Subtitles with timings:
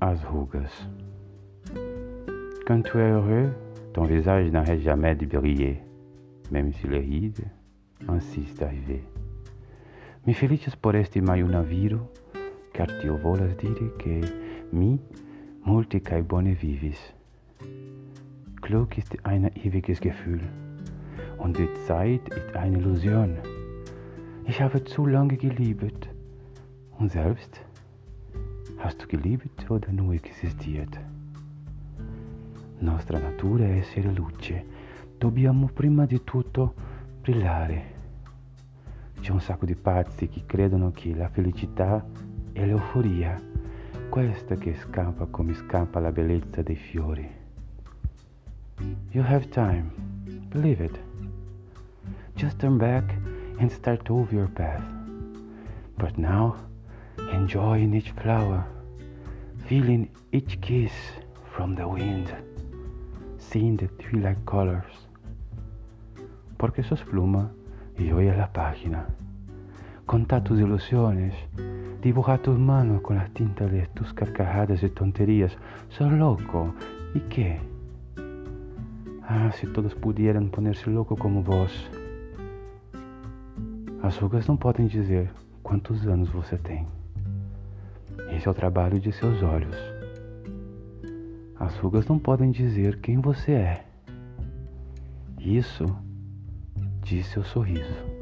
[0.00, 0.88] as rugas.
[2.66, 3.50] Quand tu es heureux,
[3.92, 5.82] ton visage n'arrête jamais de briller,
[6.50, 7.44] même si le ride
[8.08, 9.02] insiste d'arriver.
[10.26, 12.10] Me felices por este maio naviro,
[12.72, 14.20] car tio volas dire que
[14.72, 14.98] mi
[15.64, 17.14] multe kai bone vivis.
[18.60, 20.40] Klug ist ein ewiges Gefühl
[21.38, 23.36] und die Zeit ist eine Illusion.
[24.46, 26.08] Ich habe zu lange geliebt.
[26.98, 27.60] Und selbst?
[28.78, 30.98] Hast du geliebt oder nur existiert?
[32.78, 34.64] Nostra natura è essere luce.
[35.18, 36.74] Dobbiamo prima di tutto
[37.20, 37.94] brillare.
[39.20, 42.04] C'è un sacco di pazzi che credono che la felicità
[42.52, 43.40] è l'euforia,
[44.10, 47.28] questa che scappa come scappa la bellezza dei fiori.
[49.10, 49.90] You have time,
[50.48, 51.00] believe it.
[52.34, 53.10] Just turn back
[53.58, 54.84] and start over your path.
[55.96, 56.56] But now,
[57.32, 58.75] enjoying each flower,
[59.68, 60.92] feeling each kiss
[61.52, 62.32] from the wind,
[63.36, 65.08] seeing the twilight colors.
[66.56, 67.50] Porque sos pluma
[67.98, 69.06] y hoy es la página.
[70.06, 71.34] Contá tus ilusiones,
[72.00, 75.56] dibuja tus manos con las tintas de tus carcajadas y tonterías.
[75.88, 76.72] Sos loco.
[77.14, 77.58] ¿Y qué?
[79.22, 81.72] Ah, se todos pudieran ponerse louco como vós.
[84.00, 85.32] As rugas não podem dizer
[85.64, 86.86] quantos anos você tem.
[88.30, 89.76] Esse é o trabalho de seus olhos.
[91.58, 93.86] As rugas não podem dizer quem você é.
[95.40, 95.84] Isso
[97.02, 98.15] diz seu sorriso.